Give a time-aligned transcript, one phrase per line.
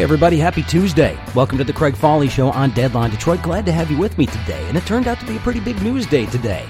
[0.00, 1.18] Hey, everybody, happy Tuesday.
[1.34, 3.42] Welcome to the Craig Fahle Show on Deadline Detroit.
[3.42, 4.66] Glad to have you with me today.
[4.66, 6.66] And it turned out to be a pretty big news day today.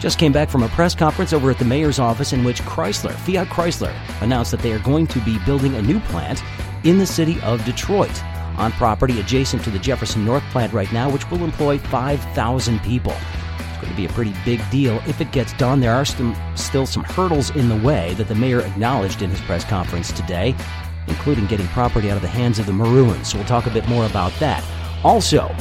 [0.00, 3.12] Just came back from a press conference over at the mayor's office in which Chrysler,
[3.12, 6.42] Fiat Chrysler, announced that they are going to be building a new plant
[6.82, 8.20] in the city of Detroit
[8.58, 13.14] on property adjacent to the Jefferson North plant right now, which will employ 5,000 people.
[13.58, 15.78] It's going to be a pretty big deal if it gets done.
[15.78, 19.40] There are some, still some hurdles in the way that the mayor acknowledged in his
[19.42, 20.56] press conference today
[21.06, 23.26] including getting property out of the hands of the Morouns.
[23.26, 24.64] So we'll talk a bit more about that.
[25.04, 25.54] Also,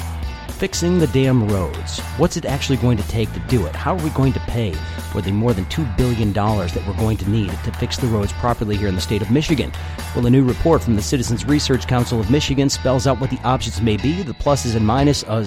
[0.62, 2.00] fixing the damn roads.
[2.18, 3.76] What's it actually going to take to do it?
[3.76, 4.74] How are we going to pay
[5.12, 8.32] for the more than $2 billion that we're going to need to fix the roads
[8.34, 9.72] properly here in the state of Michigan?
[10.16, 13.40] Well, a new report from the Citizens Research Council of Michigan spells out what the
[13.40, 15.40] options may be, the pluses and minuses, uh,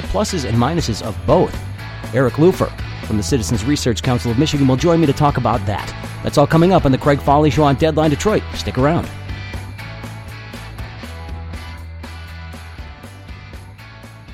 [0.00, 1.56] the pluses and minuses of both.
[2.12, 2.72] Eric Lupher
[3.04, 5.86] from the Citizens Research Council of Michigan will join me to talk about that.
[6.24, 8.42] That's all coming up on the Craig Fahle Show on Deadline Detroit.
[8.54, 9.08] Stick around.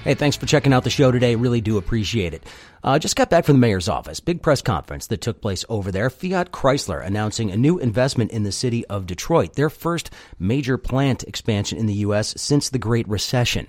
[0.05, 1.37] Hey, thanks for checking out the show today.
[1.37, 2.45] Really do appreciate it.
[2.83, 4.19] Uh, just got back from the mayor's office.
[4.19, 6.11] Big press conference that took place over there.
[6.11, 11.23] Fiat Chrysler announcing a new investment in the city of Detroit, their first major plant
[11.23, 12.35] expansion in the U.S.
[12.37, 13.69] since the Great Recession.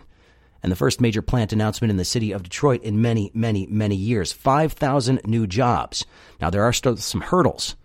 [0.64, 3.95] And the first major plant announcement in the city of Detroit in many, many, many
[3.95, 4.31] years.
[4.31, 6.03] 5,000 new jobs.
[6.42, 7.75] Now, there are still some hurdles.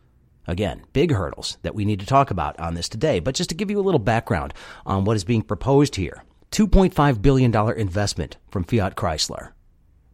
[0.46, 3.20] Again, big hurdles that we need to talk about on this today.
[3.20, 4.54] But just to give you a little background
[4.86, 6.24] on what is being proposed here.
[6.50, 9.52] $2.5 billion investment from Fiat Chrysler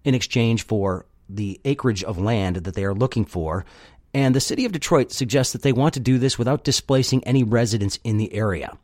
[0.04, 3.64] in exchange for the acreage of land that they are looking for.
[4.12, 7.42] And the city of Detroit suggests that they want to do this without displacing any
[7.42, 8.76] residents in the area.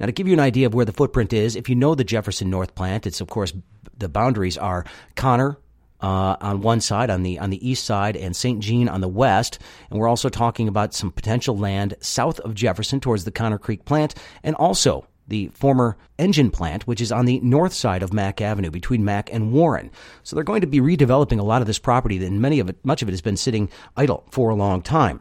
[0.00, 2.02] Now, to give you an idea of where the footprint is, if you know the
[2.02, 3.52] Jefferson North plant, it's of course
[3.96, 4.84] the boundaries are
[5.14, 5.58] Conner,
[6.02, 8.60] uh, on one side, on the on the east side, and St.
[8.60, 9.58] Jean on the west.
[9.88, 13.84] And we're also talking about some potential land south of Jefferson towards the Conner Creek
[13.84, 18.40] plant, and also the former engine plant, which is on the north side of Mack
[18.40, 19.90] Avenue between Mack and Warren.
[20.22, 22.76] So they're going to be redeveloping a lot of this property, and many of it,
[22.84, 25.20] much of it, has been sitting idle for a long time.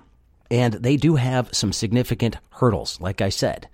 [0.49, 3.69] And they do have some significant hurdles, like I said.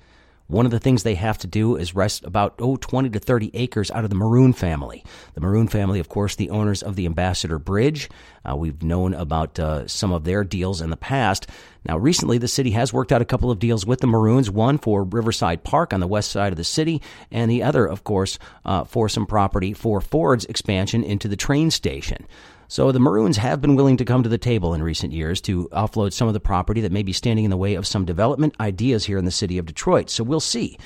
[0.48, 3.52] One of the things they have to do is wrest about, oh, 20 to 30
[3.54, 5.04] acres out of the Moroun family.
[5.34, 8.10] The Moroun family, of course, the owners of the Ambassador Bridge.
[8.50, 11.48] Uh, we've known about uh, some of their deals in the past.
[11.86, 14.78] Now, recently, the city has worked out a couple of deals with the Morouns, one
[14.78, 18.40] for Riverside Park on the west side of the city, and the other, of course,
[18.64, 22.26] uh, for some property for Ford's expansion into the train station.
[22.70, 25.70] So the Morouns have been willing to come to the table in recent years to
[25.70, 28.56] offload some of the property that may be standing in the way of some development
[28.60, 30.10] ideas here in the city of Detroit.
[30.10, 30.78] So we'll see.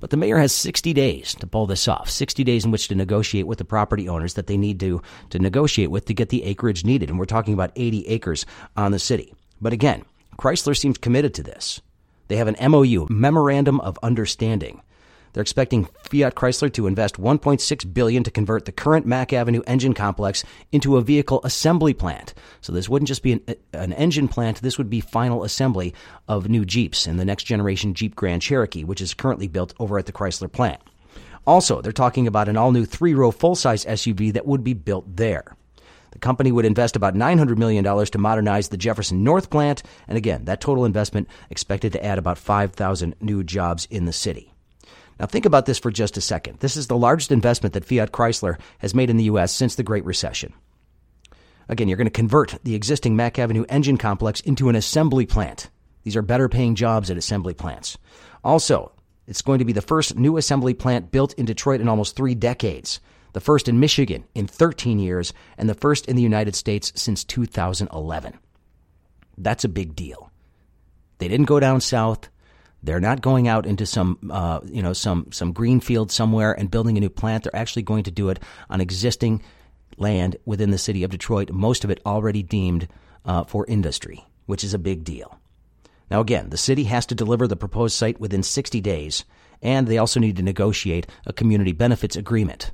[0.00, 2.96] But the mayor has 60 days to pull this off, 60 days in which to
[2.96, 5.00] negotiate with the property owners that they need to,
[5.30, 7.08] to negotiate with to get the acreage needed.
[7.08, 8.44] And we're talking about 80 acres
[8.76, 9.32] on the city.
[9.60, 10.04] But again,
[10.38, 11.80] Chrysler seems committed to this.
[12.28, 14.82] They have an MOU, Memorandum of Understanding,
[15.38, 19.94] they're expecting Fiat Chrysler to invest 1.6 billion to convert the current Mack Avenue engine
[19.94, 22.34] complex into a vehicle assembly plant.
[22.60, 25.94] So this wouldn't just be an, an engine plant, this would be final assembly
[26.26, 29.96] of new Jeeps and the next generation Jeep Grand Cherokee, which is currently built over
[29.96, 30.80] at the Chrysler plant.
[31.46, 34.74] Also, they're talking about an all new three row full size SUV that would be
[34.74, 35.54] built there.
[36.10, 40.46] The company would invest about $900 million to modernize the Jefferson North plant, and again,
[40.46, 44.52] that total investment expected to add about 5,000 new jobs in the city.
[45.18, 46.60] Now, think about this for just a second.
[46.60, 49.52] This is the largest investment that Fiat Chrysler has made in the U.S.
[49.52, 50.52] since the Great Recession.
[51.68, 55.70] Again, you're going to convert the existing Mack Avenue engine complex into an assembly plant.
[56.04, 57.98] These are better paying jobs at assembly plants.
[58.42, 58.92] Also,
[59.26, 62.34] it's going to be the first new assembly plant built in Detroit in almost three
[62.34, 63.00] decades,
[63.34, 67.24] the first in Michigan in 13 years, and the first in the United States since
[67.24, 68.38] 2011.
[69.36, 70.30] That's a big deal.
[71.18, 72.30] They didn't go down south.
[72.82, 76.70] They're not going out into some, uh, you know, some some green field somewhere and
[76.70, 77.44] building a new plant.
[77.44, 78.40] They're actually going to do it
[78.70, 79.42] on existing
[79.96, 81.50] land within the city of Detroit.
[81.50, 82.88] Most of it already deemed
[83.24, 85.38] uh, for industry, which is a big deal.
[86.10, 89.24] Now, again, the city has to deliver the proposed site within 60 days,
[89.60, 92.70] and they also need to negotiate a community benefits agreement.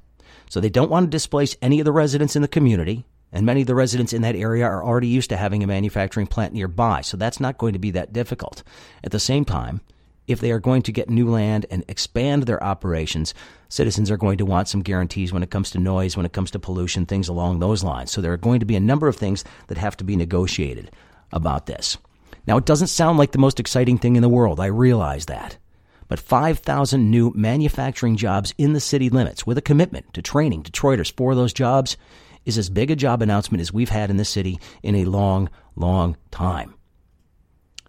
[0.51, 3.63] So they don't want to displace any of the residents in the community, and many
[3.63, 7.01] of the residents in that area are already used to having a manufacturing plant nearby,
[7.01, 8.63] so that's not going to be that difficult.
[9.03, 9.81] At the same time,
[10.27, 13.35] if they are going to get new land and expand their operations,
[13.69, 16.51] citizens are going to want some guarantees when it comes to noise, when it comes
[16.53, 18.11] to pollution, things along those lines.
[18.11, 20.91] So there are going to be a number of things that have to be negotiated
[21.33, 21.99] about this.
[22.47, 24.61] Now, it doesn't sound like the most exciting thing in the world.
[24.61, 25.57] I realize that.
[26.09, 31.15] But 5,000 new manufacturing jobs in the city limits with a commitment to training Detroiters
[31.15, 31.97] for those jobs
[32.45, 35.49] is as big a job announcement as we've had in this city in a long,
[35.77, 36.75] long time.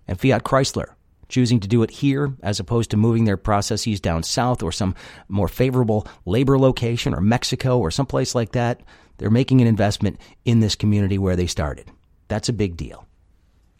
[0.08, 0.95] And Fiat Chrysler
[1.30, 4.96] choosing to do it here as opposed to moving their processes down south or some
[5.28, 8.82] more favorable labor location or Mexico or someplace like that.
[9.18, 11.90] They're making an investment in this community where they started.
[12.28, 13.08] That's a big deal.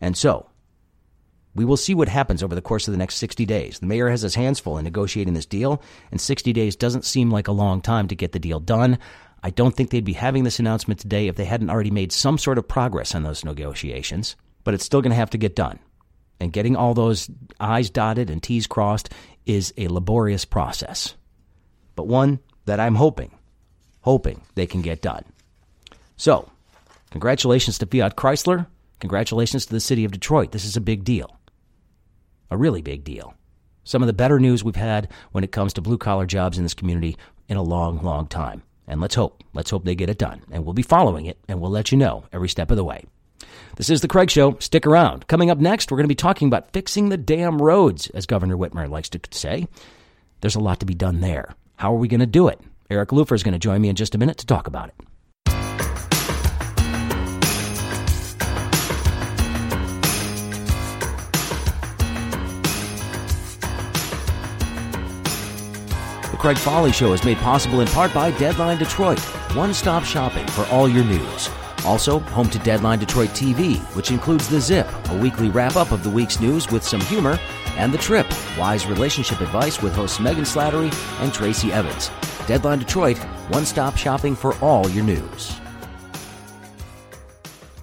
[0.02, 0.50] And so,
[1.56, 3.80] we will see what happens over the course of the next 60 days.
[3.80, 5.82] The mayor has his hands full in negotiating this deal,
[6.12, 9.00] and 60 days doesn't seem like a long time to get the deal done.
[9.42, 12.38] I don't think they'd be having this announcement today if they hadn't already made some
[12.38, 15.80] sort of progress on those negotiations, but it's still going to have to get done.
[16.40, 17.30] And getting all those
[17.60, 19.10] I's dotted and T's crossed
[19.46, 21.16] is a laborious process,
[21.96, 23.32] but one that I'm hoping,
[24.02, 25.24] hoping they can get done.
[26.18, 26.50] So,
[27.12, 28.68] congratulations to Fiat Chrysler.
[29.00, 30.52] Congratulations to the city of Detroit.
[30.52, 31.38] This is a big deal.
[32.50, 33.34] A really big deal.
[33.84, 36.64] Some of the better news we've had when it comes to blue collar jobs in
[36.64, 37.18] this community
[37.48, 38.64] in a long, long time.
[38.88, 40.42] And let's hope, let's hope they get it done.
[40.52, 43.06] And we'll be following it and we'll let you know every step of the way.
[43.76, 44.58] This is The Craig Show.
[44.60, 45.28] Stick around.
[45.28, 48.56] Coming up next, we're going to be talking about fixing the damn roads, as Governor
[48.56, 49.68] Whitmer likes to say.
[50.42, 51.56] There's a lot to be done there.
[51.76, 52.60] How are we going to do it?
[52.90, 54.96] Eric Lupher is going to join me in just a minute to talk about it.
[66.32, 69.20] The Craig Fahle Show is made possible in part by Deadline Detroit,
[69.56, 71.50] one stop shopping for all your news.
[71.86, 76.04] Also, home to Deadline Detroit TV, which includes The Zip, a weekly wrap up of
[76.04, 77.40] the week's news with some humor,
[77.78, 78.26] and The Trip,
[78.58, 80.92] wise relationship advice with hosts Megan Slattery
[81.22, 82.10] and Tracy Evans.
[82.48, 83.18] Deadline Detroit,
[83.50, 85.60] one stop shopping for all your news.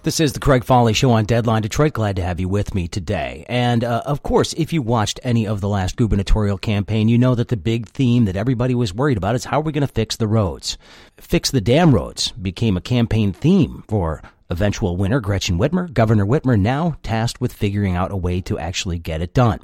[0.04, 1.93] This is the Craig Fahle Show on Deadline Detroit.
[1.93, 3.46] Glad to have you with me today.
[3.49, 7.37] And uh, of course, if you watched any of the last gubernatorial campaign, you know
[7.37, 9.87] that the big theme that everybody was worried about is how are we going to
[9.87, 10.76] fix the roads?
[11.19, 14.20] Fix the damn roads became a campaign theme for
[14.50, 15.94] eventual winner Gretchen Whitmer.
[15.94, 19.60] Governor Whitmer now tasked with figuring out a way to actually get it done.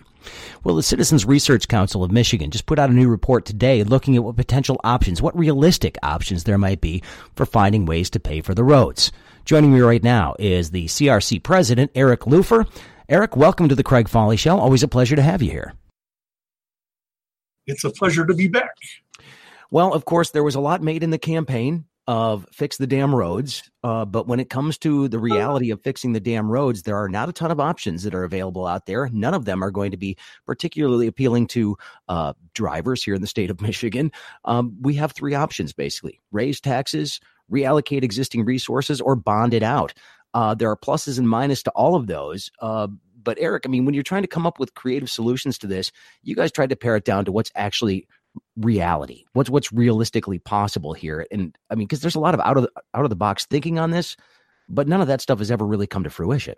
[0.62, 4.14] Well, the Citizens Research Council of Michigan just put out a new report today looking
[4.14, 7.02] at what potential options, what realistic options there might be
[7.34, 9.10] for finding ways to pay for the roads.
[9.48, 12.66] Joining me right now is the CRC president, Eric Lupher.
[13.08, 14.58] Eric, welcome to the Craig Fahle Show.
[14.58, 15.72] Always a pleasure to have you here.
[17.66, 18.74] It's a pleasure to be back.
[19.70, 23.14] Well, of course, there was a lot made in the campaign of fix the damn
[23.14, 23.70] roads.
[23.82, 27.08] Uh, but when it comes to the reality of fixing the damn roads, there are
[27.08, 29.08] not a ton of options that are available out there.
[29.10, 31.78] None of them are going to be particularly appealing to
[32.08, 34.12] uh, drivers here in the state of Michigan.
[34.44, 37.18] Um, we have three options basically raise taxes,
[37.50, 39.94] reallocate existing resources, or bond it out.
[40.34, 42.50] Uh, there are pluses and minuses to all of those.
[42.60, 42.88] Uh,
[43.22, 45.90] but Eric, I mean, when you're trying to come up with creative solutions to this,
[46.22, 48.06] you guys tried to pare it down to what's actually
[48.56, 51.26] reality, what's what's realistically possible here.
[51.30, 53.46] And I mean, because there's a lot of out of the, out of the box
[53.46, 54.16] thinking on this,
[54.68, 56.54] but none of that stuff has ever really come to fruition.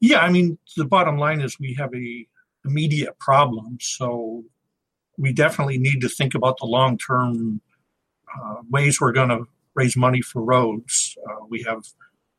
[0.00, 2.26] Yeah, I mean, the bottom line is we have a
[2.64, 4.44] immediate problem, so
[5.18, 7.60] we definitely need to think about the long term
[8.34, 11.16] uh, ways we're going to raise money for roads.
[11.28, 11.82] Uh, we have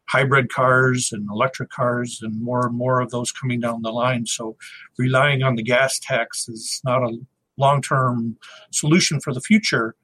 [0.08, 4.25] hybrid cars and electric cars and more and more of those coming down the line.
[4.25, 4.55] So
[4.98, 7.17] relying on the gas tax is not a
[7.58, 8.38] long term
[8.72, 9.96] solution for the future.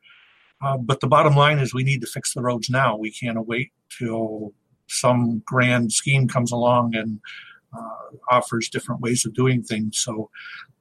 [0.61, 2.97] Uh, but the bottom line is we need to fix the roads now.
[2.97, 4.53] We can't wait till
[4.87, 7.19] some grand scheme comes along and
[7.71, 9.99] Uh, offers different ways of doing things.
[9.99, 10.31] So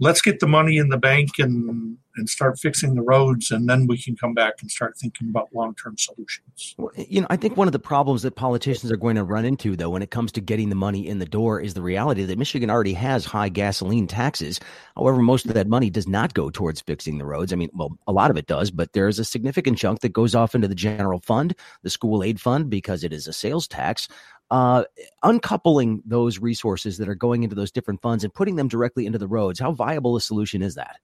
[0.01, 3.87] let's get the money in the bank and and start fixing the roads, and then
[3.87, 6.75] we can come back and start thinking about long term solutions.
[6.97, 9.77] You know, I think one of the problems that politicians are going to run into,
[9.77, 12.39] though, when it comes to getting the money in the door, is the reality that
[12.39, 14.59] Michigan already has high gasoline taxes.
[14.97, 17.53] However, most of that money does not go towards fixing the roads.
[17.53, 20.13] I mean, well, a lot of it does, but there is a significant chunk that
[20.13, 23.69] goes off into the general fund, the school aid fund, because it is a sales
[23.69, 24.09] tax
[24.51, 24.85] uh,
[25.23, 29.19] uncoupling those resources that are going into those different funds and putting them directly into
[29.19, 30.97] the roads, how viable a solution is that?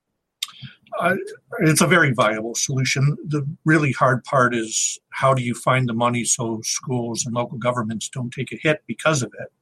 [1.00, 1.16] Uh,
[1.60, 3.16] it's a very viable solution.
[3.26, 7.58] The really hard part is how do you find the money so schools and local
[7.58, 9.52] governments don't take a hit because of it.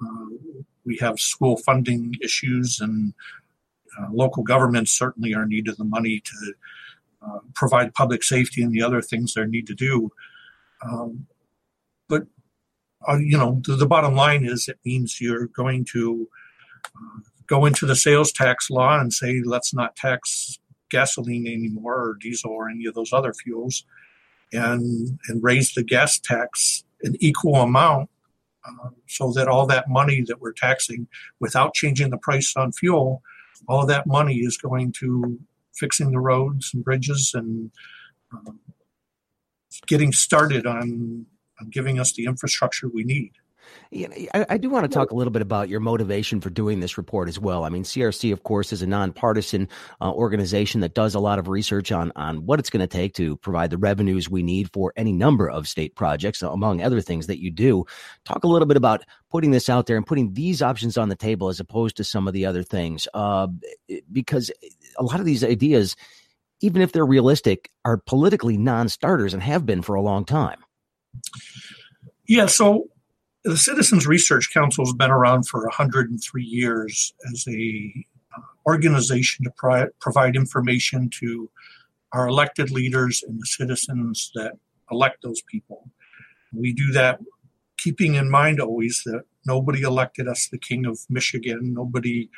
[0.00, 3.12] Uh, we have school funding issues, and
[3.98, 6.54] uh, local governments certainly are needed the money to
[7.26, 10.10] uh, provide public safety and the other things they need to do.
[10.82, 11.26] Um,
[13.08, 16.28] uh, you know, the, the, bottom line is it means you're going to
[16.84, 20.58] uh, go into the sales tax law and say let's not tax
[20.90, 23.84] gasoline anymore or diesel or any of those other fuels
[24.52, 28.08] and and raise the gas tax an equal amount
[28.64, 31.08] uh, so that all that money that we're taxing
[31.40, 33.22] without changing the price on fuel
[33.68, 35.38] all that money is going to
[35.74, 37.70] fixing the roads and bridges and
[38.32, 38.60] um,
[39.86, 41.26] getting started on
[41.70, 43.32] giving us the infrastructure we need
[43.92, 46.80] know, I, I, do want to talk a little bit about your motivation for doing
[46.80, 47.64] this report as well.
[47.64, 49.68] I mean, CRC, of course, is a nonpartisan
[50.00, 53.14] uh, organization that does a lot of research on on what it's going to take
[53.14, 57.26] to provide the revenues we need for any number of state projects, among other things
[57.26, 57.84] that you do.
[58.24, 61.16] Talk a little bit about putting this out there and putting these options on the
[61.16, 63.48] table as opposed to some of the other things, uh,
[64.12, 64.50] because
[64.98, 65.96] a lot of these ideas,
[66.60, 70.58] even if they're realistic, are politically non-starters and have been for a long time.
[72.26, 72.88] Yeah, so
[73.44, 78.04] the Citizens Research Council has been around for 103 years as a
[78.36, 81.48] uh, organization to provide information to
[82.12, 84.54] our elected leaders and the citizens that
[84.90, 85.90] elect those people.
[86.52, 87.20] We do that
[87.78, 91.74] keeping in mind always that nobody elected us the king of Michigan.
[91.74, 92.30] Nobody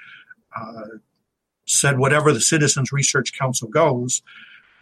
[0.56, 0.98] uh,
[1.66, 4.22] said whatever the Citizens Research Council goes.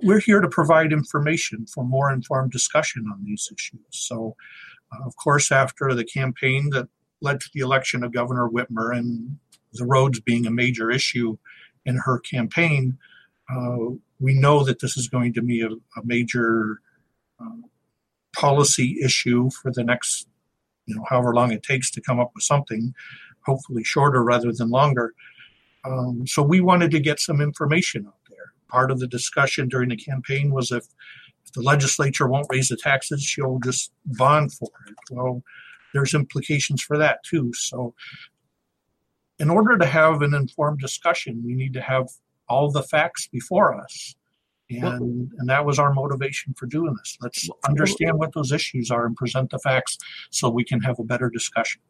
[0.02, 3.80] We're here to provide information for more informed discussion on these issues.
[3.90, 4.36] So
[5.04, 6.88] of course, after the campaign that
[7.20, 9.38] led to the election of Governor Whitmer and
[9.72, 11.36] the roads being a major issue
[11.84, 12.98] in her campaign,
[13.50, 16.80] uh, we know that this is going to be a, a major
[17.40, 17.66] uh,
[18.34, 20.28] policy issue for the next,
[20.86, 22.94] you know, however long it takes to come up with something,
[23.44, 25.14] hopefully shorter rather than longer.
[25.84, 28.12] Um, so we wanted to get some information there.
[28.68, 30.86] Part of the discussion during the campaign was if
[31.46, 34.94] if the legislature won't raise the taxes, she'll just bond for it.
[35.10, 35.42] Well,
[35.94, 37.52] there's implications for that too.
[37.54, 37.94] So,
[39.38, 42.08] in order to have an informed discussion, we need to have
[42.48, 44.14] all the facts before us.
[44.68, 47.16] And, well, and that was our motivation for doing this.
[47.20, 49.98] Let's understand what those issues are and present the facts
[50.30, 51.80] so we can have a better discussion.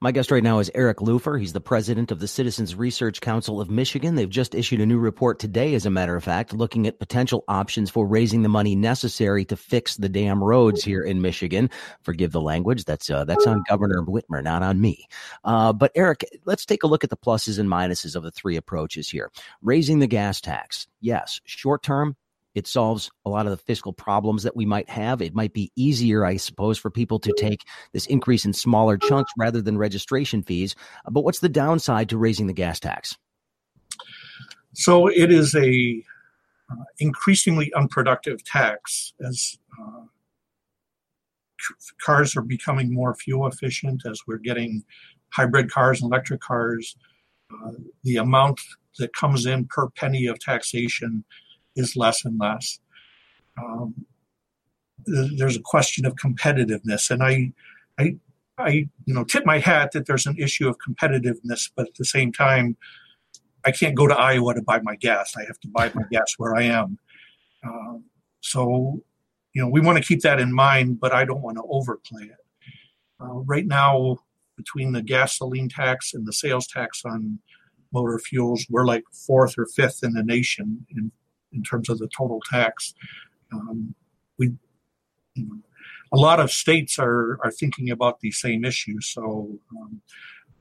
[0.00, 1.38] My guest right now is Eric Lupher.
[1.38, 4.14] He's the president of the Citizens Research Council of Michigan.
[4.14, 7.42] They've just issued a new report today, as a matter of fact, looking at potential
[7.48, 11.70] options for raising the money necessary to fix the damn roads here in Michigan.
[12.02, 12.84] Forgive the language.
[12.84, 15.06] That's uh, that's on Governor Whitmer, not on me.
[15.42, 18.56] Uh, but Eric, let's take a look at the pluses and minuses of the three
[18.56, 19.30] approaches here.
[19.62, 20.86] Raising the gas tax.
[21.00, 22.16] Yes, short term,
[22.54, 25.20] it solves a lot of the fiscal problems that we might have.
[25.20, 29.32] It might be easier, I suppose, for people to take this increase in smaller chunks
[29.36, 30.74] rather than registration fees.
[31.10, 33.16] But what's the downside to raising the gas tax?
[34.72, 36.02] So it is a
[36.70, 40.02] uh, increasingly unproductive tax as uh,
[42.00, 44.82] cars are becoming more fuel efficient as we're getting
[45.30, 46.96] hybrid cars and electric cars.
[47.52, 48.60] Uh, the amount
[48.98, 51.24] that comes in per penny of taxation
[51.76, 52.78] is less and less.
[53.58, 54.06] Um,
[55.06, 57.52] there's a question of competitiveness, and I,
[57.98, 58.16] I,
[58.58, 62.04] I, you know, tip my hat that there's an issue of competitiveness, but at the
[62.04, 62.76] same time,
[63.64, 65.34] I can't go to Iowa to buy my gas.
[65.36, 66.98] I have to buy my gas where I am.
[67.66, 67.98] Uh,
[68.40, 69.02] so,
[69.54, 72.24] you know, we want to keep that in mind, but I don't want to overplay
[72.24, 72.36] it.
[73.20, 74.18] Uh, right now,
[74.56, 77.38] between the gasoline tax and the sales tax on
[77.92, 81.10] motor fuels, we're like fourth or fifth in the nation in
[81.54, 82.94] in terms of the total tax.
[83.52, 83.94] Um,
[84.38, 84.52] we,
[85.34, 85.58] you know,
[86.12, 89.06] a lot of states are are thinking about these same issues.
[89.06, 90.00] So um,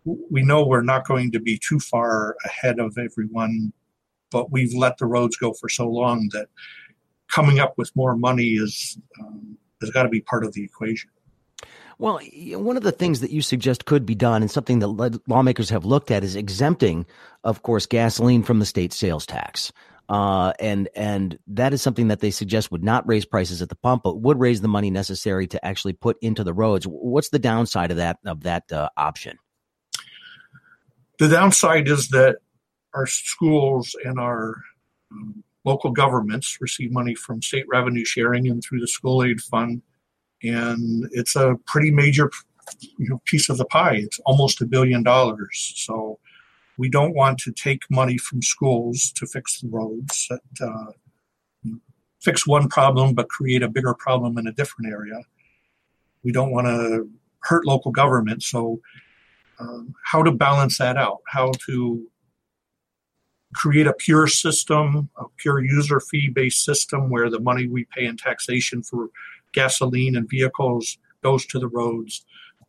[0.05, 3.73] we know we're not going to be too far ahead of everyone,
[4.31, 6.47] but we've let the roads go for so long that
[7.29, 11.09] coming up with more money is um, has got to be part of the equation.
[11.99, 12.19] Well,
[12.55, 15.85] one of the things that you suggest could be done, and something that lawmakers have
[15.85, 17.05] looked at, is exempting,
[17.43, 19.71] of course, gasoline from the state sales tax.
[20.13, 23.75] Uh, and and that is something that they suggest would not raise prices at the
[23.75, 26.85] pump, but would raise the money necessary to actually put into the roads.
[26.85, 29.39] What's the downside of that of that uh, option?
[31.17, 32.37] The downside is that
[32.93, 34.57] our schools and our
[35.11, 39.81] um, local governments receive money from state revenue sharing and through the school aid fund,
[40.43, 42.29] and it's a pretty major
[42.99, 43.95] you know, piece of the pie.
[43.95, 45.73] It's almost a billion dollars.
[45.75, 46.19] So
[46.77, 50.91] we don't want to take money from schools to fix the roads that uh,
[52.21, 55.21] fix one problem but create a bigger problem in a different area.
[56.23, 58.43] We don't want to hurt local government.
[58.43, 58.79] So,
[59.59, 61.19] um, how to balance that out?
[61.27, 62.07] How to
[63.53, 68.05] create a pure system, a pure user fee based system where the money we pay
[68.05, 69.09] in taxation for
[69.51, 72.25] gasoline and vehicles goes to the roads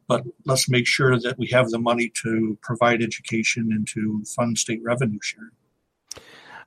[0.08, 4.58] but let's make sure that we have the money to provide education and to fund
[4.58, 5.50] state revenue sharing.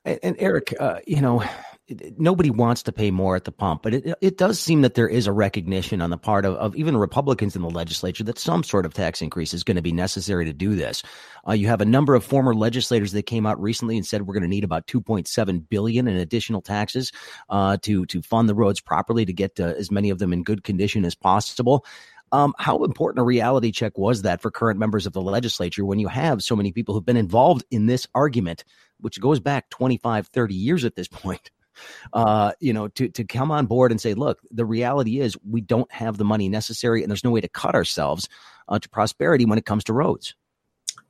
[0.05, 1.43] And, and Eric, uh, you know,
[2.17, 5.07] nobody wants to pay more at the pump, but it it does seem that there
[5.07, 8.63] is a recognition on the part of, of even Republicans in the legislature that some
[8.63, 11.01] sort of tax increase is going to be necessary to do this.
[11.47, 14.33] Uh, you have a number of former legislators that came out recently and said we're
[14.33, 17.11] going to need about 2.7 billion in additional taxes
[17.49, 20.43] uh, to to fund the roads properly to get uh, as many of them in
[20.43, 21.85] good condition as possible.
[22.31, 25.99] Um, how important a reality check was that for current members of the legislature when
[25.99, 28.65] you have so many people who've been involved in this argument,
[28.99, 31.51] which goes back 25, 30 years at this point?
[32.13, 35.61] uh, you know, to to come on board and say, look, the reality is we
[35.61, 38.27] don't have the money necessary, and there's no way to cut ourselves
[38.67, 40.35] uh, to prosperity when it comes to roads.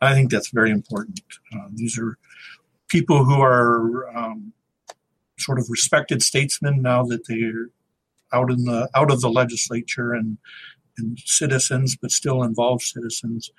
[0.02, 1.22] I think that's very important.
[1.54, 2.18] Uh, these are
[2.88, 4.54] people who are um,
[5.40, 7.70] sort of respected statesmen now that they're
[8.34, 10.38] out in the out of the legislature and
[10.98, 13.52] and citizens, but still involved citizens.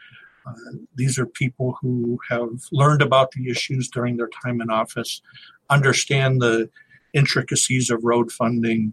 [0.46, 0.52] Uh,
[0.94, 5.20] these are people who have learned about the issues during their time in office,
[5.68, 6.70] understand the
[7.12, 8.92] intricacies of road funding,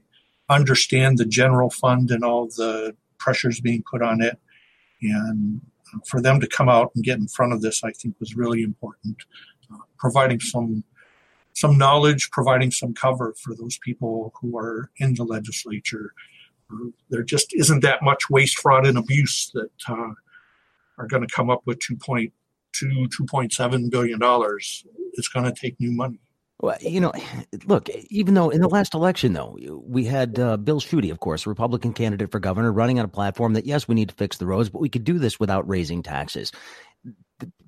[0.49, 4.37] understand the general fund and all the pressures being put on it.
[5.01, 5.61] And
[6.05, 8.63] for them to come out and get in front of this, I think was really
[8.63, 9.17] important,
[9.71, 10.83] uh, providing some
[11.53, 16.13] some knowledge, providing some cover for those people who are in the legislature.
[17.09, 20.13] There just isn't that much waste, fraud, and abuse that uh,
[20.97, 22.31] are going to come up with 2.2,
[22.81, 24.85] 2.7 billion dollars.
[25.13, 26.19] It's going to take new money.
[26.61, 27.11] Well, you know,
[27.65, 31.45] look, even though in the last election, though, we had uh, Bill Schuette, of course,
[31.45, 34.45] Republican candidate for governor, running on a platform that, yes, we need to fix the
[34.45, 36.53] roads, but we could do this without raising taxes.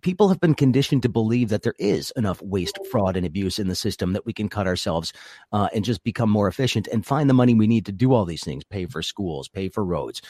[0.02, 3.68] People have been conditioned to believe that there is enough waste, fraud, and abuse in
[3.68, 5.12] the system that we can cut ourselves
[5.52, 8.24] uh, and just become more efficient and find the money we need to do all
[8.24, 10.22] these things pay for schools, pay for roads.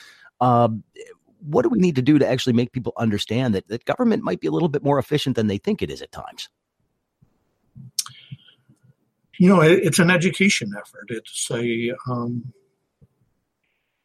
[0.41, 0.69] Uh,
[1.39, 4.39] what do we need to do to actually make people understand that, that government might
[4.39, 6.49] be a little bit more efficient than they think it is at times?
[9.37, 11.05] you know, it, it's an education effort.
[11.09, 12.53] It's a um,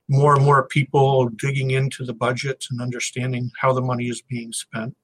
[0.08, 4.52] more and more people digging into the budgets and understanding how the money is being
[4.52, 4.94] spent.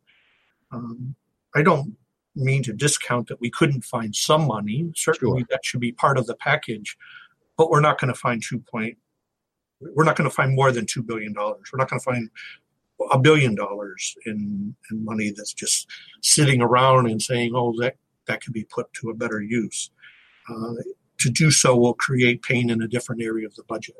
[0.73, 1.15] Um,
[1.55, 1.97] I don't
[2.35, 4.91] mean to discount that we couldn't find some money.
[4.95, 5.47] Certainly, sure.
[5.51, 6.97] that should be part of the package,
[7.57, 8.97] but we're not going to find two point.
[9.81, 11.71] We're not going to find more than two billion dollars.
[11.73, 12.31] We're not going to find
[13.13, 15.87] a billion dollars in, in money that's just
[16.23, 19.91] sitting around and saying, "Oh, that that could be put to a better use."
[20.49, 20.75] Uh,
[21.19, 23.97] to do so will create pain in a different area of the budget.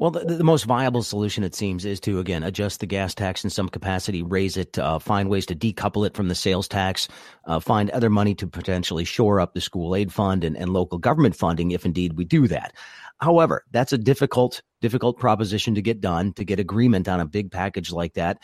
[0.00, 3.44] Well, the, the, most viable solution, it seems, is to again adjust the gas tax
[3.44, 7.06] in some capacity, raise it, uh, find ways to decouple it from the sales tax,
[7.44, 10.96] uh, find other money to potentially shore up the school aid fund and, and local
[10.96, 12.72] government funding, if indeed we do that.
[13.20, 17.50] However, that's a difficult, difficult proposition to get done, to get agreement on a big
[17.50, 18.38] package like that.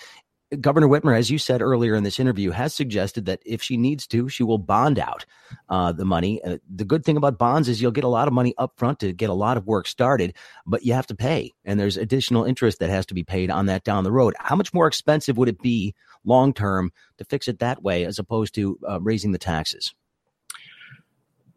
[0.61, 4.07] Governor Whitmer, as you said earlier in this interview, has suggested that if she needs
[4.07, 5.27] to, she will bond out
[5.69, 6.41] uh, the money.
[6.45, 9.01] Uh, the good thing about bonds is you'll get a lot of money up front
[9.01, 12.45] to get a lot of work started, but you have to pay, and there's additional
[12.45, 14.35] interest that has to be paid on that down the road.
[14.39, 18.21] How much more expensive would it be long term to fix it that way as
[18.21, 19.95] opposed to uh, raising the taxes?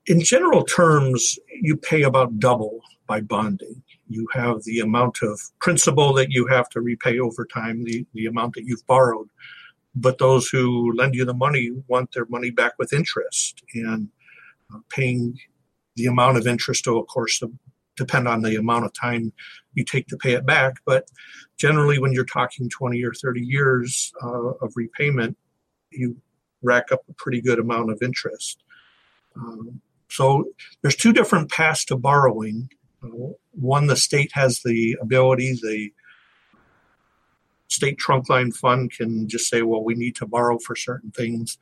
[0.08, 6.14] In general terms, you pay about double by bonding you have the amount of principal
[6.14, 9.30] that you have to repay over time, the, the amount that you've borrowed.
[9.96, 13.64] But those who lend you the money want their money back with interest.
[13.74, 14.10] And
[14.74, 15.38] uh, paying
[15.96, 17.42] the amount of interest will, of course,
[17.96, 19.32] depend on the amount of time
[19.74, 20.76] you take to pay it back.
[20.86, 21.08] But
[21.58, 25.38] generally, when you're talking 20 or 30 years uh, of repayment,
[25.92, 26.18] you
[26.64, 28.64] rack up a pretty good amount of interest.
[29.36, 30.46] Um, so
[30.82, 32.70] there's two different paths to borrowing
[33.60, 35.92] one, the state has the ability, the
[37.68, 41.58] state trunk line fund can just say, well, we need to borrow for certain things,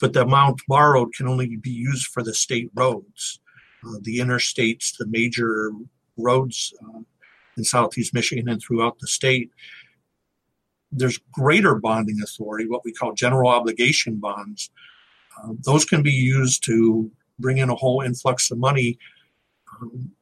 [0.00, 3.40] but the amount borrowed can only be used for the state roads,
[3.86, 5.72] uh, the interstates, the major
[6.16, 7.00] roads uh,
[7.56, 9.50] in southeast Michigan and throughout the state.
[10.92, 14.70] There's greater bonding authority, what we call general obligation bonds.
[15.38, 18.98] Uh, those can be used to bring in a whole influx of money
[19.80, 20.12] um,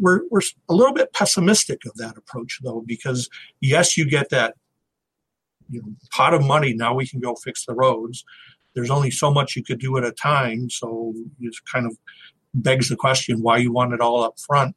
[0.00, 3.28] we're, we're a little bit pessimistic of that approach though because
[3.60, 4.54] yes you get that
[5.68, 8.24] you know, pot of money now we can go fix the roads.
[8.74, 11.96] There's only so much you could do at a time so it kind of
[12.54, 14.74] begs the question why you want it all up front.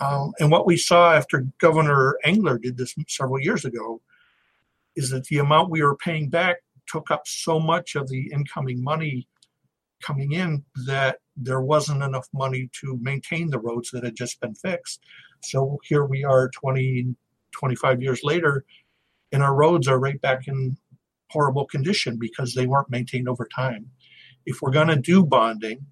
[0.00, 4.00] Um, and what we saw after governor engler did this several years ago
[4.94, 8.82] is that the amount we were paying back took up so much of the incoming
[8.82, 9.26] money
[10.02, 14.54] coming in that there wasn't enough money to maintain the roads that had just been
[14.54, 15.00] fixed.
[15.42, 17.14] So here we are 20,
[17.52, 18.64] 25 years later,
[19.32, 20.76] and our roads are right back in
[21.30, 23.90] horrible condition because they weren't maintained over time.
[24.46, 25.86] If we're going to do bonding,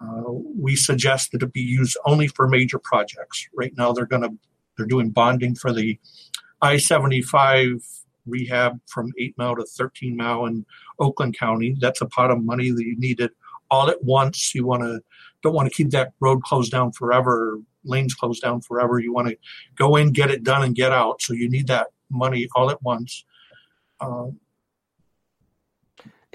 [0.00, 3.46] uh, we suggest that it be used only for major projects.
[3.56, 4.36] Right now, they're going to
[4.76, 5.98] they're doing bonding for the
[6.62, 7.84] I-75
[8.26, 10.64] rehab from eight mile to 13 mile in
[11.00, 11.76] Oakland County.
[11.80, 13.30] That's a pot of money that you needed
[13.70, 14.54] all at once.
[14.54, 15.00] You want to
[15.42, 18.98] don't want to keep that road closed down forever, lanes closed down forever.
[18.98, 19.36] You want to
[19.76, 21.22] go in, get it done, and get out.
[21.22, 23.24] So you need that money all at once.
[24.00, 24.38] Um,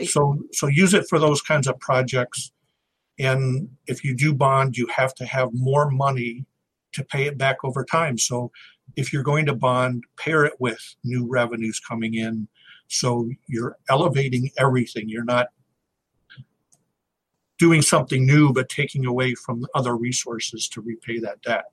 [0.05, 2.51] so so use it for those kinds of projects.
[3.19, 6.45] And if you do bond, you have to have more money
[6.93, 8.17] to pay it back over time.
[8.17, 8.51] So
[8.95, 12.47] if you're going to bond, pair it with new revenues coming in.
[12.87, 15.09] So you're elevating everything.
[15.09, 15.47] You're not
[17.59, 21.65] doing something new but taking away from other resources to repay that debt.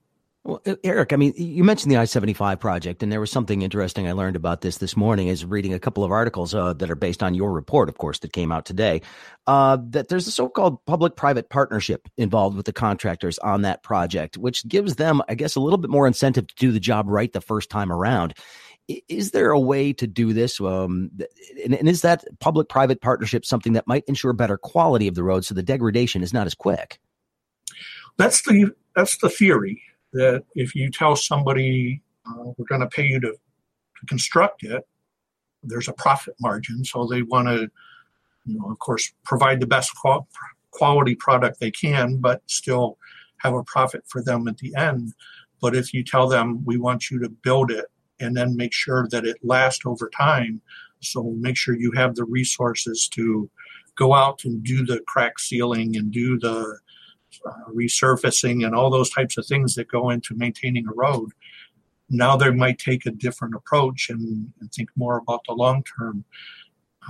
[0.42, 4.08] Well, Eric, I mean, you mentioned the I 75 project, and there was something interesting
[4.08, 6.96] I learned about this this morning is reading a couple of articles uh, that are
[6.96, 9.02] based on your report, of course, that came out today.
[9.46, 13.82] Uh, that there's a so called public private partnership involved with the contractors on that
[13.82, 17.04] project, which gives them, I guess, a little bit more incentive to do the job
[17.06, 18.32] right the first time around.
[19.08, 20.60] Is there a way to do this?
[20.60, 21.10] Um,
[21.64, 25.22] and, and is that public private partnership something that might ensure better quality of the
[25.22, 27.00] road so the degradation is not as quick?
[28.16, 33.06] That's the that's the theory that if you tell somebody uh, we're going to pay
[33.06, 34.86] you to, to construct it,
[35.62, 36.84] there's a profit margin.
[36.84, 37.70] So they want to,
[38.46, 39.92] you know, of course, provide the best
[40.70, 42.98] quality product they can, but still
[43.38, 45.12] have a profit for them at the end.
[45.60, 47.86] But if you tell them we want you to build it
[48.20, 50.60] and then make sure that it lasts over time,
[51.00, 53.50] so make sure you have the resources to
[53.96, 56.78] go out and do the crack sealing and do the
[57.46, 61.30] uh, resurfacing and all those types of things that go into maintaining a road.
[62.08, 66.24] Now they might take a different approach and, and think more about the long term.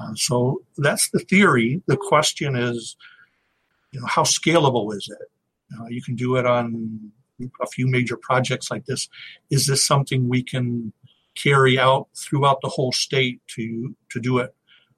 [0.01, 1.83] Uh, so that's the theory.
[1.87, 2.97] The question is,
[3.93, 5.29] you know, how scalable is it?
[5.79, 7.13] Uh, you can do it on
[7.61, 9.09] a few major projects like this.
[9.51, 10.93] Is this something we can
[11.35, 14.55] carry out throughout the whole state to to do it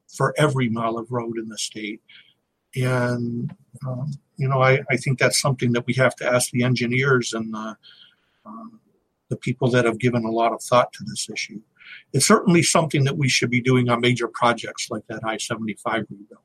[0.09, 2.01] for every mile of road in the state?
[2.75, 3.55] And
[3.87, 7.33] um, you know, I, I think that's something that we have to ask the engineers
[7.33, 7.77] and the,
[8.45, 8.81] um,
[9.29, 11.61] the people that have given a lot of thought to this issue.
[12.13, 16.07] It's certainly something that we should be doing on major projects like that I 75
[16.11, 16.41] rebuild.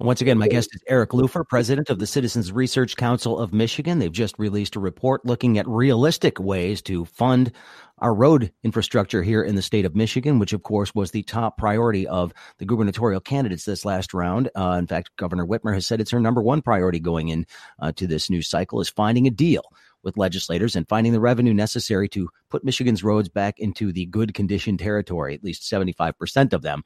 [0.00, 3.98] Once again, my guest is Eric Lupher, president of the Citizens Research Council of Michigan.
[3.98, 7.52] They've just released a report looking at realistic ways to fund
[7.98, 11.58] our road infrastructure here in the state of Michigan, which of course was the top
[11.58, 14.48] priority of the gubernatorial candidates this last round.
[14.56, 17.44] Uh, in fact, Governor Whitmer has said it's her number one priority going in
[17.78, 19.64] uh, to this new cycle is finding a deal
[20.02, 24.32] with legislators and finding the revenue necessary to put Michigan's roads back into the good
[24.32, 26.84] condition territory, at least 75% of them.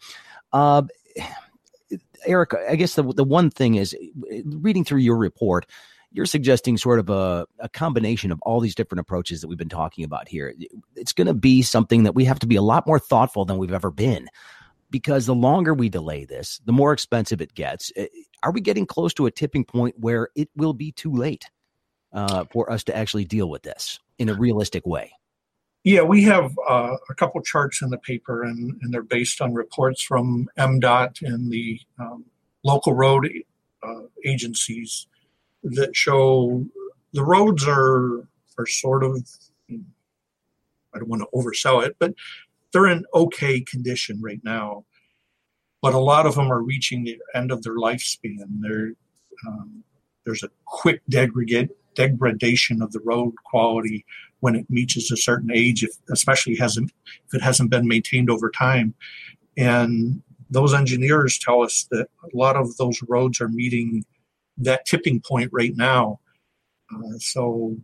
[0.52, 0.82] Uh,
[2.26, 3.96] Eric, I guess the the one thing is
[4.44, 5.66] reading through your report,
[6.14, 9.68] you're suggesting sort of a, a combination of all these different approaches that we've been
[9.68, 10.54] talking about here.
[10.94, 13.58] It's going to be something that we have to be a lot more thoughtful than
[13.58, 14.28] we've ever been
[14.90, 17.90] because the longer we delay this, the more expensive it gets.
[18.44, 21.46] Are we getting close to a tipping point where it will be too late
[22.12, 25.12] uh, for us to actually deal with this in a realistic way?
[25.84, 29.52] Yeah, we have uh, a couple charts in the paper, and, and, they're based on
[29.52, 32.24] reports from MDOT and the um,
[32.62, 33.30] local road
[33.82, 35.06] uh, agencies
[35.62, 36.64] that show
[37.12, 38.26] the roads are
[38.58, 39.28] are sort of.
[39.70, 42.14] I don't want to oversell it, but
[42.72, 44.84] they're in okay condition right now.
[45.82, 48.46] But a lot of them are reaching the end of their lifespan.
[48.60, 48.92] They're,
[49.46, 49.82] um,
[50.24, 54.04] there's a quick degrade, degradation of the road quality
[54.40, 56.92] when it reaches a certain age, if, especially hasn't
[57.26, 58.94] if it hasn't been maintained over time.
[59.56, 64.04] And those engineers tell us that a lot of those roads are meeting
[64.58, 66.20] that tipping point right now.
[66.94, 67.76] Uh, so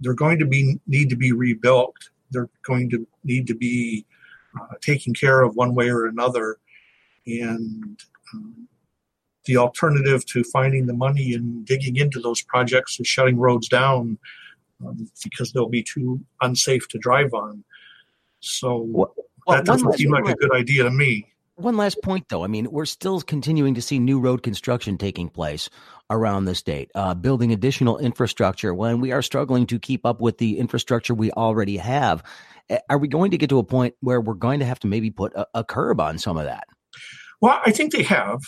[0.00, 1.96] they're going to be need to be rebuilt.
[2.30, 4.04] They're going to need to be
[4.60, 6.58] uh, taken care of one way or another.
[7.26, 7.98] And
[8.32, 8.68] um,
[9.46, 14.18] the alternative to finding the money and digging into those projects is shutting roads down
[14.84, 17.64] um, because they'll be too unsafe to drive on.
[18.40, 19.14] So well,
[19.48, 21.26] that doesn't seem like a good idea to me.
[21.56, 22.42] One last point, though.
[22.42, 25.70] I mean, we're still continuing to see new road construction taking place
[26.10, 30.38] around the state, uh, building additional infrastructure when we are struggling to keep up with
[30.38, 32.24] the infrastructure we already have.
[32.90, 35.10] Are we going to get to a point where we're going to have to maybe
[35.10, 36.64] put a, a curb on some of that?
[37.40, 38.40] Well, I think they have.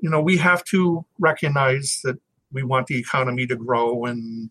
[0.00, 2.18] You know, we have to recognize that
[2.52, 4.50] we want the economy to grow and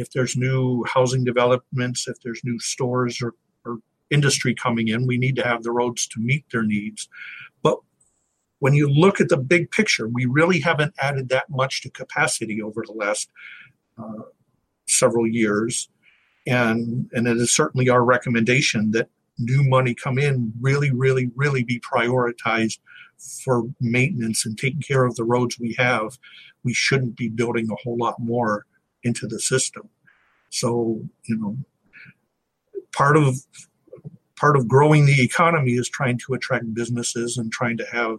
[0.00, 3.34] if there's new housing developments, if there's new stores or,
[3.66, 3.78] or
[4.10, 7.06] industry coming in, we need to have the roads to meet their needs.
[7.62, 7.78] But
[8.60, 12.62] when you look at the big picture, we really haven't added that much to capacity
[12.62, 13.28] over the last
[13.98, 14.22] uh,
[14.88, 15.90] several years.
[16.46, 21.62] And, and it is certainly our recommendation that new money come in really, really, really
[21.62, 22.78] be prioritized
[23.44, 26.18] for maintenance and taking care of the roads we have.
[26.64, 28.66] We shouldn't be building a whole lot more
[29.02, 29.88] into the system.
[30.50, 31.56] So, you know,
[32.92, 33.36] part of
[34.36, 38.18] part of growing the economy is trying to attract businesses and trying to have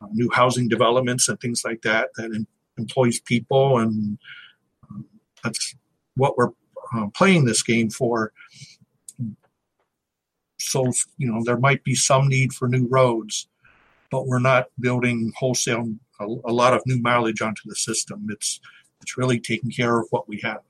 [0.00, 2.46] uh, new housing developments and things like that that em-
[2.78, 4.18] employs people and
[4.88, 5.04] um,
[5.42, 5.74] that's
[6.14, 6.52] what we're
[6.94, 8.32] uh, playing this game for
[10.60, 10.84] so
[11.16, 13.48] you know there might be some need for new roads
[14.10, 18.60] but we're not building wholesale a, a lot of new mileage onto the system it's
[19.00, 20.60] it's really taking care of what we have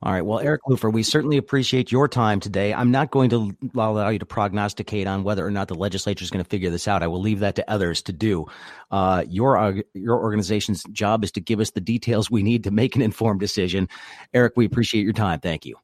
[0.00, 0.24] all right.
[0.24, 2.72] Well, Eric Lupher, we certainly appreciate your time today.
[2.72, 6.30] I'm not going to allow you to prognosticate on whether or not the legislature is
[6.30, 7.02] going to figure this out.
[7.02, 8.46] I will leave that to others to do.
[8.92, 12.70] Uh, your uh, your organization's job is to give us the details we need to
[12.70, 13.88] make an informed decision.
[14.32, 15.40] Eric, we appreciate your time.
[15.40, 15.74] Thank you.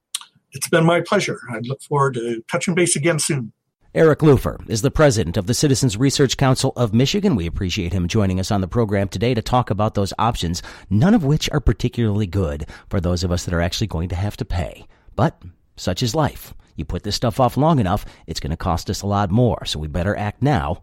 [0.53, 1.41] It's been my pleasure.
[1.51, 3.53] I look forward to touching base again soon.
[3.97, 7.37] Eric Lupher is the president of the Citizens Research Council of Michigan.
[7.37, 11.15] We appreciate him joining us on the program today to talk about those options, none
[11.15, 14.37] of which are particularly good for those of us that are actually going to have
[14.39, 14.89] to pay.
[15.15, 15.41] But
[15.77, 16.55] such is life.
[16.75, 19.65] You put this stuff off long enough, it's going to cost us a lot more,
[19.65, 20.83] so we better act now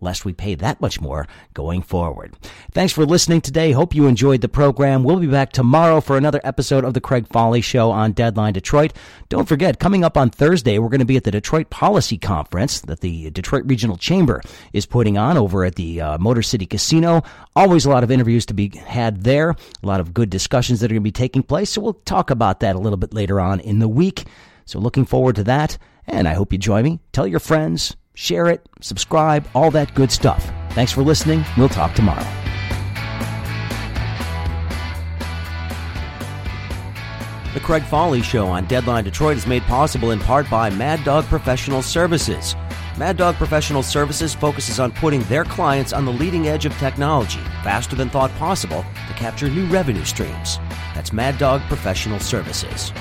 [0.00, 2.34] lest we pay that much more going forward.
[2.72, 3.72] Thanks for listening today.
[3.72, 5.04] Hope you enjoyed the program.
[5.04, 8.92] We'll be back tomorrow for another episode of the Craig Fahle Show on Deadline Detroit.
[9.28, 12.80] Don't forget, coming up on Thursday, we're going to be at the Detroit Policy Conference
[12.82, 14.40] that the Detroit Regional Chamber
[14.72, 17.22] is putting on over at the uh, Motor City Casino.
[17.56, 20.86] Always a lot of interviews to be had there, a lot of good discussions that
[20.86, 21.70] are going to be taking place.
[21.70, 24.24] So we'll talk about that a little bit later on in the week.
[24.64, 25.78] So looking forward to that.
[26.06, 27.00] And I hope you join me.
[27.12, 30.50] Tell your friends, share it, subscribe, all that good stuff.
[30.72, 31.44] Thanks for listening.
[31.56, 32.26] We'll talk tomorrow.
[37.54, 41.24] The Craig Fahle Show on Deadline Detroit is made possible in part by Mad Dog
[41.26, 42.56] Professional Services.
[42.98, 47.40] Mad Dog Professional Services focuses on putting their clients on the leading edge of technology
[47.62, 50.58] faster than thought possible to capture new revenue streams.
[50.94, 52.92] That's Mad Dog Professional Services.